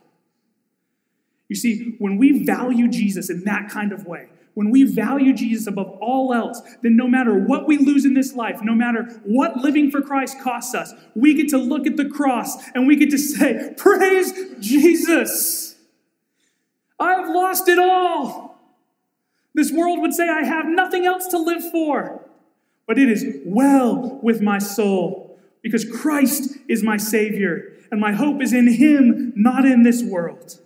[1.48, 5.66] You see, when we value Jesus in that kind of way, when we value Jesus
[5.66, 9.58] above all else, then no matter what we lose in this life, no matter what
[9.58, 13.10] living for Christ costs us, we get to look at the cross and we get
[13.10, 15.76] to say, Praise Jesus!
[16.98, 18.58] I have lost it all.
[19.54, 22.26] This world would say I have nothing else to live for,
[22.86, 28.40] but it is well with my soul because Christ is my Savior and my hope
[28.40, 30.60] is in Him, not in this world.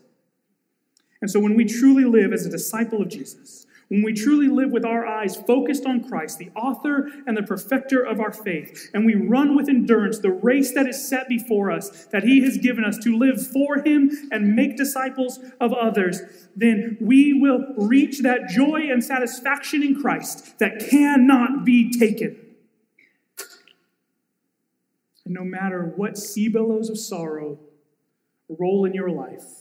[1.21, 4.71] And so when we truly live as a disciple of Jesus, when we truly live
[4.71, 9.05] with our eyes focused on Christ, the author and the perfecter of our faith, and
[9.05, 12.85] we run with endurance the race that is set before us, that He has given
[12.85, 16.21] us to live for Him and make disciples of others,
[16.55, 22.39] then we will reach that joy and satisfaction in Christ that cannot be taken.
[25.25, 27.59] And no matter what sea billows of sorrow
[28.49, 29.60] roll in your life,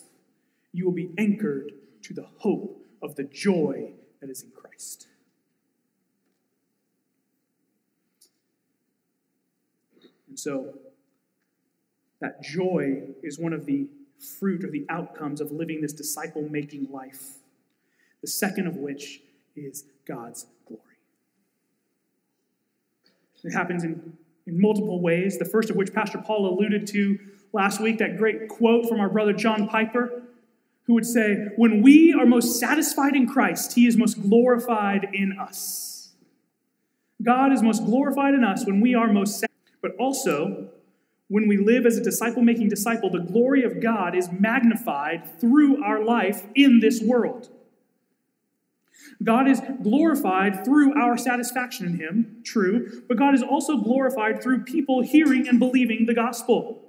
[0.72, 1.72] you will be anchored
[2.04, 5.08] to the hope of the joy that is in Christ.
[10.28, 10.76] And so,
[12.22, 13.88] that joy is one of the
[14.40, 17.38] fruit or the outcomes of living this disciple making life.
[18.22, 19.22] The second of which
[19.56, 20.84] is God's glory.
[23.44, 25.38] It happens in, in multiple ways.
[25.38, 27.18] The first of which Pastor Paul alluded to
[27.54, 30.24] last week, that great quote from our brother John Piper
[30.90, 35.38] who would say, When we are most satisfied in Christ, he is most glorified in
[35.40, 36.14] us.
[37.22, 39.78] God is most glorified in us when we are most satisfied.
[39.84, 40.70] But also,
[41.28, 45.84] when we live as a disciple making disciple, the glory of God is magnified through
[45.84, 47.50] our life in this world.
[49.24, 54.64] God is glorified through our satisfaction in Him, true, but God is also glorified through
[54.64, 56.89] people hearing and believing the gospel.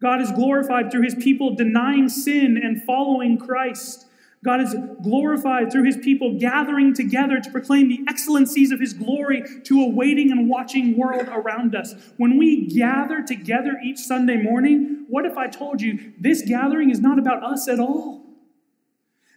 [0.00, 4.06] God is glorified through his people denying sin and following Christ.
[4.42, 9.42] God is glorified through his people gathering together to proclaim the excellencies of his glory
[9.64, 11.94] to a waiting and watching world around us.
[12.16, 17.00] When we gather together each Sunday morning, what if I told you this gathering is
[17.00, 18.29] not about us at all?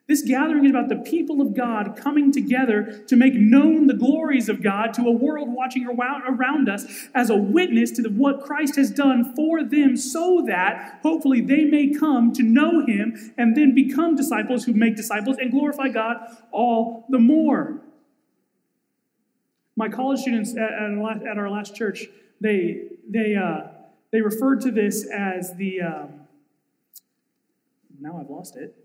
[0.06, 4.49] This gathering is about the people of God coming together to make known the glories
[4.49, 8.91] of God to a world watching around us as a witness to what Christ has
[8.91, 14.16] done for them so that hopefully they may come to know Him and then become
[14.16, 16.18] disciples who make disciples and glorify God
[16.51, 17.80] all the more.
[19.78, 22.08] My college students at, our last church,
[22.41, 23.68] they, they, uh,
[24.12, 26.28] they referred to this as the, um,
[28.01, 28.76] now I've lost it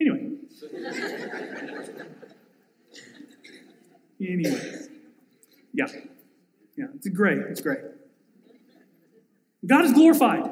[0.00, 0.30] Anyway.
[4.20, 4.86] Anyway.
[5.72, 5.86] Yeah.
[6.76, 7.38] Yeah, it's great.
[7.38, 7.80] It's great.
[9.66, 10.50] God is glorified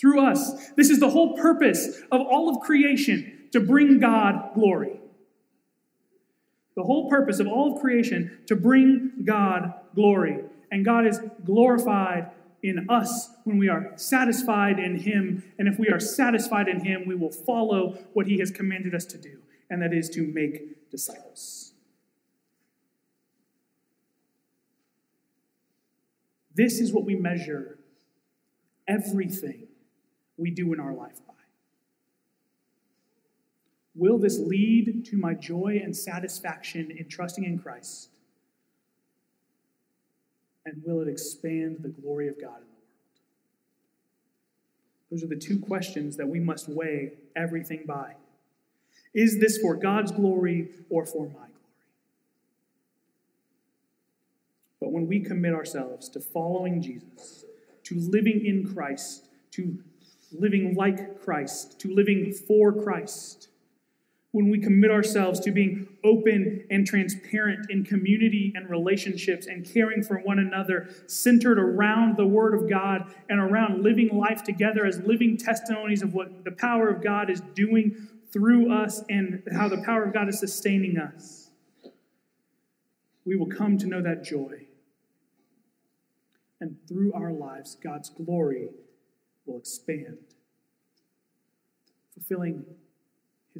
[0.00, 0.70] through us.
[0.76, 5.00] This is the whole purpose of all of creation to bring God glory.
[6.76, 10.44] The whole purpose of all of creation to bring God glory.
[10.72, 12.30] And God is glorified
[12.62, 15.42] in us when we are satisfied in Him.
[15.58, 19.04] And if we are satisfied in Him, we will follow what He has commanded us
[19.06, 21.72] to do, and that is to make disciples.
[26.54, 27.78] This is what we measure
[28.86, 29.68] everything
[30.36, 31.34] we do in our life by.
[33.94, 38.08] Will this lead to my joy and satisfaction in trusting in Christ?
[40.70, 43.20] And will it expand the glory of God in the world?
[45.10, 48.14] Those are the two questions that we must weigh everything by.
[49.12, 51.48] Is this for God's glory or for my glory?
[54.80, 57.44] But when we commit ourselves to following Jesus,
[57.84, 59.76] to living in Christ, to
[60.30, 63.48] living like Christ, to living for Christ,
[64.32, 70.02] when we commit ourselves to being open and transparent in community and relationships and caring
[70.02, 75.00] for one another, centered around the Word of God and around living life together as
[75.00, 79.82] living testimonies of what the power of God is doing through us and how the
[79.82, 81.50] power of God is sustaining us,
[83.24, 84.66] we will come to know that joy.
[86.60, 88.68] And through our lives, God's glory
[89.46, 90.18] will expand,
[92.14, 92.64] fulfilling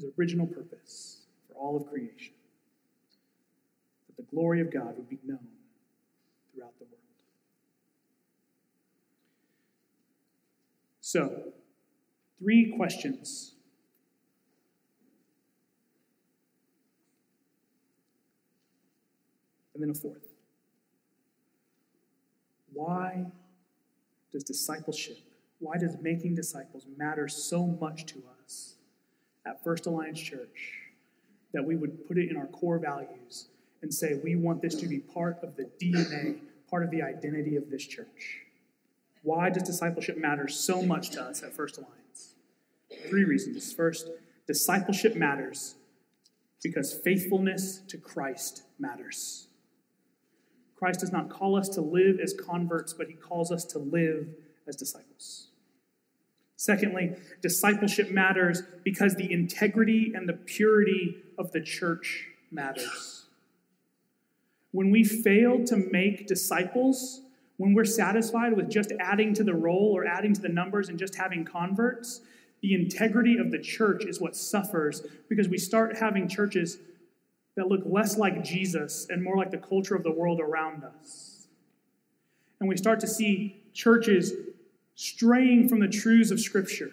[0.01, 2.32] his original purpose for all of creation
[4.07, 5.38] that the glory of God would be known
[6.55, 6.96] throughout the world.
[11.01, 11.53] So,
[12.38, 13.55] three questions.
[19.74, 20.26] And then a fourth.
[22.72, 23.26] Why
[24.30, 25.18] does discipleship,
[25.59, 28.39] why does making disciples matter so much to us?
[29.51, 30.78] At First Alliance Church
[31.53, 33.48] that we would put it in our core values
[33.82, 36.38] and say, we want this to be part of the DNA,
[36.70, 38.42] part of the identity of this church.
[39.22, 42.34] Why does discipleship matter so much to us at First Alliance?
[43.09, 43.72] Three reasons.
[43.72, 44.09] First,
[44.46, 45.74] discipleship matters
[46.62, 49.48] because faithfulness to Christ matters.
[50.76, 54.28] Christ does not call us to live as converts, but he calls us to live
[54.66, 55.49] as disciples.
[56.61, 63.25] Secondly, discipleship matters because the integrity and the purity of the church matters.
[64.71, 67.23] When we fail to make disciples,
[67.57, 70.99] when we're satisfied with just adding to the roll or adding to the numbers and
[70.99, 72.21] just having converts,
[72.61, 75.01] the integrity of the church is what suffers
[75.31, 76.77] because we start having churches
[77.57, 81.47] that look less like Jesus and more like the culture of the world around us.
[82.61, 84.35] And we start to see churches
[85.01, 86.90] straying from the truths of Scripture.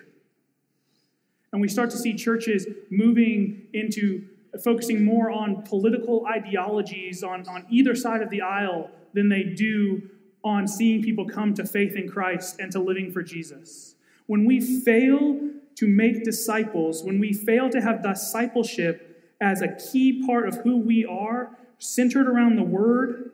[1.51, 4.23] And we start to see churches moving into
[4.63, 10.09] focusing more on political ideologies on, on either side of the aisle than they do
[10.41, 13.95] on seeing people come to faith in Christ and to living for Jesus.
[14.25, 15.41] When we fail
[15.75, 20.77] to make disciples, when we fail to have discipleship as a key part of who
[20.77, 23.31] we are, centered around the Word,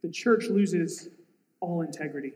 [0.00, 1.10] the church loses
[1.60, 2.32] all integrity.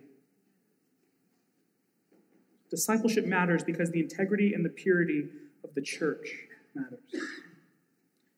[2.70, 5.28] Discipleship matters because the integrity and the purity
[5.64, 6.28] of the church
[6.74, 7.00] matters.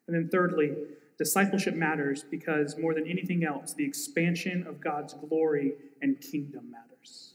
[0.07, 0.75] And then, thirdly,
[1.19, 7.35] discipleship matters because more than anything else, the expansion of God's glory and kingdom matters.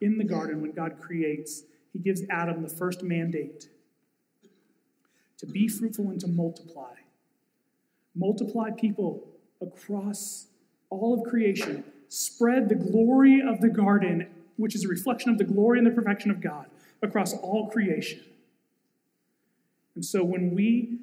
[0.00, 1.62] In the garden, when God creates,
[1.92, 3.68] he gives Adam the first mandate
[5.38, 6.94] to be fruitful and to multiply.
[8.14, 9.26] Multiply people
[9.60, 10.46] across
[10.90, 11.84] all of creation
[12.14, 15.90] spread the glory of the garden, which is a reflection of the glory and the
[15.90, 16.66] perfection of God,
[17.02, 18.20] across all creation.
[19.96, 20.98] And so when we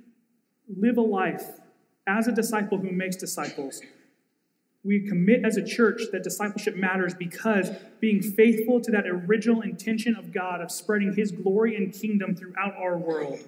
[0.68, 1.60] live a life
[2.08, 3.82] as a disciple who makes disciples,
[4.84, 10.16] We commit as a church that discipleship matters because being faithful to that original intention
[10.16, 13.40] of God of spreading His glory and kingdom throughout our world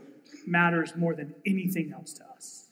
[0.45, 2.65] matters more than anything else to us.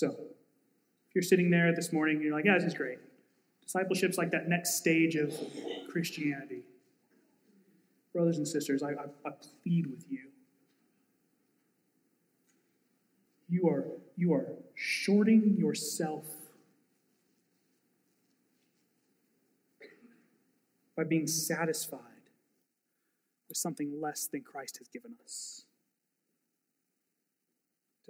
[0.00, 2.96] So, if you're sitting there this morning and you're like, yeah, this is great.
[3.62, 5.38] Discipleship's like that next stage of
[5.90, 6.62] Christianity.
[8.14, 9.32] Brothers and sisters, I, I, I
[9.62, 10.28] plead with you.
[13.50, 13.84] You are,
[14.16, 16.24] you are shorting yourself
[20.96, 22.00] by being satisfied
[23.50, 25.66] with something less than Christ has given us.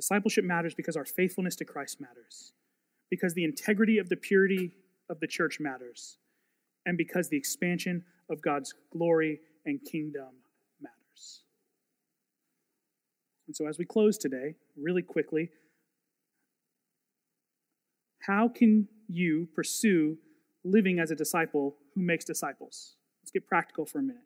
[0.00, 2.54] Discipleship matters because our faithfulness to Christ matters,
[3.10, 4.72] because the integrity of the purity
[5.10, 6.16] of the church matters,
[6.86, 10.30] and because the expansion of God's glory and kingdom
[10.80, 11.42] matters.
[13.46, 15.50] And so, as we close today, really quickly,
[18.20, 20.16] how can you pursue
[20.64, 22.94] living as a disciple who makes disciples?
[23.22, 24.24] Let's get practical for a minute.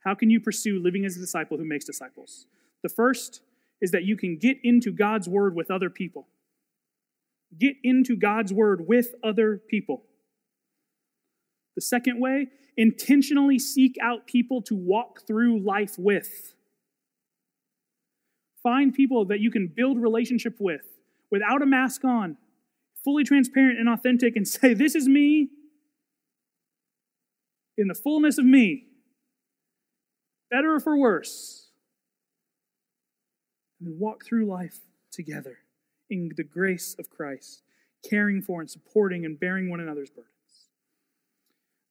[0.00, 2.46] How can you pursue living as a disciple who makes disciples?
[2.82, 3.42] The first
[3.80, 6.26] is that you can get into God's word with other people.
[7.58, 10.04] Get into God's word with other people.
[11.74, 16.54] The second way, intentionally seek out people to walk through life with.
[18.62, 20.86] Find people that you can build relationship with
[21.30, 22.36] without a mask on,
[23.04, 25.50] fully transparent and authentic, and say, This is me
[27.78, 28.84] in the fullness of me,
[30.50, 31.65] better or for worse.
[33.78, 35.58] And then walk through life together
[36.10, 37.62] in the grace of Christ,
[38.08, 40.32] caring for and supporting and bearing one another's burdens.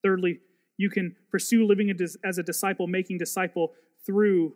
[0.03, 0.39] Thirdly,
[0.77, 1.91] you can pursue living
[2.23, 3.73] as a disciple, making disciple
[4.05, 4.53] through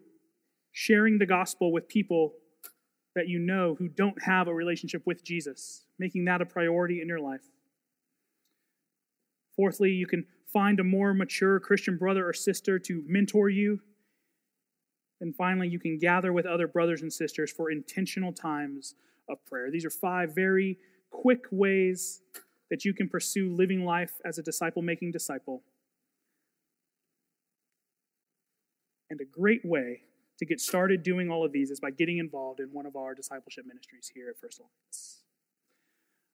[0.72, 2.34] sharing the gospel with people
[3.16, 7.08] that you know who don't have a relationship with Jesus, making that a priority in
[7.08, 7.42] your life.
[9.56, 13.82] Fourthly, you can find a more mature Christian brother or sister to mentor you.
[15.22, 18.96] And finally, you can gather with other brothers and sisters for intentional times
[19.28, 19.70] of prayer.
[19.70, 20.78] These are five very
[21.10, 22.22] quick ways
[22.70, 25.64] that you can pursue living life as a disciple making disciple.
[29.10, 30.02] And a great way
[30.38, 33.14] to get started doing all of these is by getting involved in one of our
[33.14, 35.24] discipleship ministries here at First Alliance.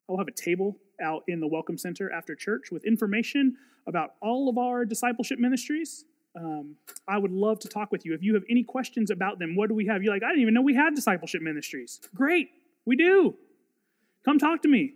[0.09, 3.55] I'll have a table out in the Welcome Center after church with information
[3.87, 6.05] about all of our discipleship ministries.
[6.35, 6.75] Um,
[7.07, 8.13] I would love to talk with you.
[8.13, 10.03] If you have any questions about them, what do we have?
[10.03, 12.01] You're like, I didn't even know we had discipleship ministries.
[12.13, 12.49] Great,
[12.85, 13.35] we do.
[14.25, 14.93] Come talk to me.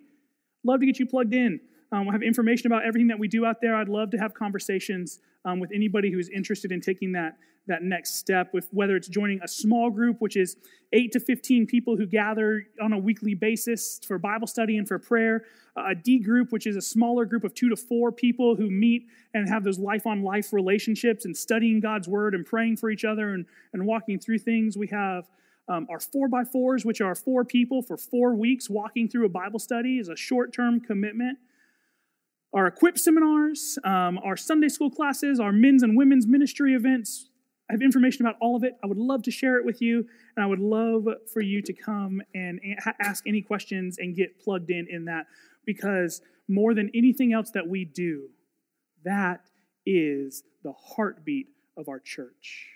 [0.64, 1.62] Love to get you plugged in.
[1.92, 3.76] Um, we'll have information about everything that we do out there.
[3.76, 7.38] I'd love to have conversations um, with anybody who's interested in taking that,
[7.68, 10.58] that next step, with whether it's joining a small group, which is
[10.94, 15.00] 8 to 15 people who gather on a weekly basis for Bible study and for
[15.00, 15.46] prayer,
[15.78, 19.06] a D group, which is a smaller group of two to four people who meet
[19.34, 23.06] and have those life on life relationships and studying God's word and praying for each
[23.06, 24.78] other and, and walking through things.
[24.78, 25.30] We have
[25.70, 29.30] um, our four by fours, which are four people for four weeks walking through a
[29.30, 31.38] Bible study, is a short term commitment
[32.54, 37.30] our equip seminars, um, our Sunday school classes, our men's and women's ministry events.
[37.70, 38.74] I have information about all of it.
[38.84, 41.74] I would love to share it with you, and I would love for you to
[41.74, 42.60] come and
[43.00, 45.28] ask any questions and get plugged in in that
[45.66, 48.30] because more than anything else that we do,
[49.04, 49.41] that
[49.86, 51.47] is the heartbeat
[51.78, 52.68] of our church.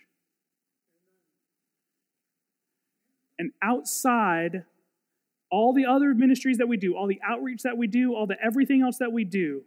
[3.39, 4.65] And outside
[5.53, 8.35] all the other ministries that we do, all the outreach that we do, all the
[8.43, 9.61] everything else that we do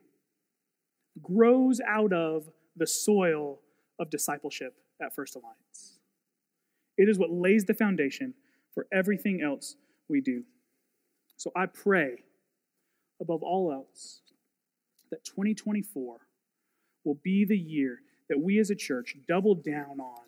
[1.23, 3.61] grows out of the soil
[4.01, 6.01] of discipleship at First Alliance.
[6.99, 8.35] It is what lays the foundation
[8.75, 9.77] for everything else
[10.09, 10.43] we do.
[11.37, 12.25] So I pray,
[13.21, 14.23] above all else,
[15.13, 16.17] that 2024
[17.05, 20.25] will be the year that we as a church double down on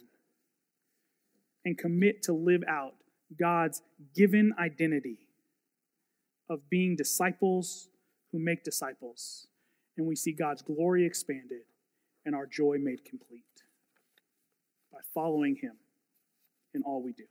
[1.64, 2.94] and commit to live out
[3.36, 3.82] God's
[4.14, 5.18] given identity
[6.49, 7.88] of being disciples
[8.32, 9.46] who make disciples.
[9.96, 11.62] And we see God's glory expanded
[12.24, 13.42] and our joy made complete
[14.92, 15.76] by following Him
[16.74, 17.24] in all we do.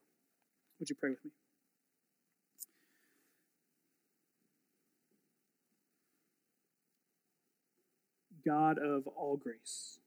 [0.80, 1.32] Would you pray with me?
[8.46, 10.00] God of all grace.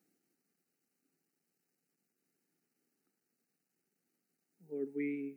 [4.71, 5.35] Lord, we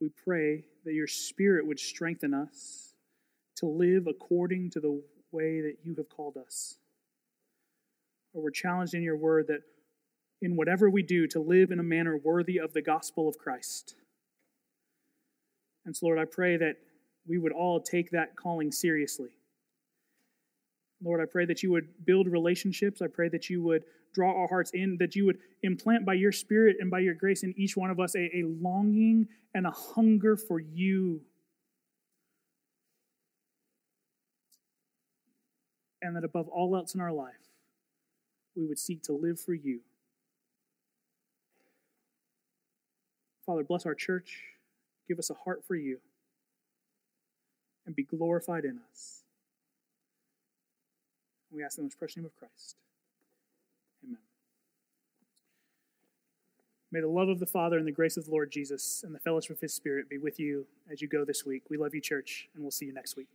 [0.00, 2.94] we pray that your Spirit would strengthen us
[3.56, 6.76] to live according to the way that you have called us.
[8.34, 9.62] Or we're challenged in your word that
[10.42, 13.94] in whatever we do, to live in a manner worthy of the gospel of Christ.
[15.86, 16.76] And so, Lord, I pray that
[17.26, 19.30] we would all take that calling seriously.
[21.02, 23.00] Lord, I pray that you would build relationships.
[23.02, 23.84] I pray that you would
[24.16, 27.42] draw our hearts in, that you would implant by your spirit and by your grace
[27.42, 31.20] in each one of us a, a longing and a hunger for you.
[36.00, 37.34] And that above all else in our life,
[38.56, 39.80] we would seek to live for you.
[43.44, 44.40] Father, bless our church.
[45.06, 45.98] Give us a heart for you.
[47.84, 49.22] And be glorified in us.
[51.50, 52.76] We ask in the most precious name of Christ.
[56.92, 59.18] May the love of the Father and the grace of the Lord Jesus and the
[59.18, 61.64] fellowship of his Spirit be with you as you go this week.
[61.68, 63.28] We love you, church, and we'll see you next week.